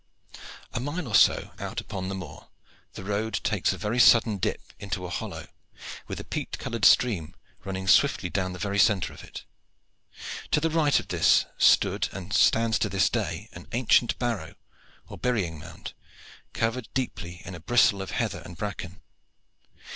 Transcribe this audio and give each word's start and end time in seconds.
A 0.73 0.79
mile 0.79 1.07
or 1.07 1.13
so 1.13 1.51
out 1.59 1.79
upon 1.79 2.07
the 2.09 2.15
moor 2.15 2.47
the 2.93 3.03
road 3.03 3.39
takes 3.43 3.71
a 3.71 3.77
very 3.77 3.99
sudden 3.99 4.39
dip 4.39 4.73
into 4.79 5.05
a 5.05 5.11
hollow, 5.11 5.45
with 6.07 6.19
a 6.19 6.23
peat 6.23 6.57
colored 6.57 6.85
stream 6.85 7.35
running 7.65 7.87
swiftly 7.87 8.27
down 8.27 8.53
the 8.53 8.79
centre 8.79 9.13
of 9.13 9.23
it. 9.23 9.43
To 10.49 10.59
the 10.59 10.71
right 10.71 10.99
of 10.99 11.09
this 11.09 11.45
stood, 11.59 12.09
and 12.11 12.33
stands 12.33 12.79
to 12.79 12.89
this 12.89 13.11
day, 13.11 13.47
an 13.53 13.67
ancient 13.73 14.17
barrow, 14.17 14.55
or 15.07 15.19
burying 15.19 15.59
mound, 15.59 15.93
covered 16.51 16.87
deeply 16.95 17.43
in 17.45 17.53
a 17.53 17.59
bristle 17.59 18.01
of 18.01 18.09
heather 18.09 18.41
and 18.43 18.57
bracken. 18.57 19.03